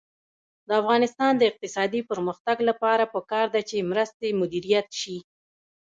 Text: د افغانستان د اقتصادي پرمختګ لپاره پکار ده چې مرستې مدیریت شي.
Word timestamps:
د 0.67 0.69
افغانستان 0.81 1.31
د 1.37 1.41
اقتصادي 1.51 2.01
پرمختګ 2.11 2.57
لپاره 2.69 3.03
پکار 3.13 3.45
ده 3.53 3.61
چې 3.69 3.87
مرستې 3.91 4.29
مدیریت 4.41 4.87
شي. 5.01 5.17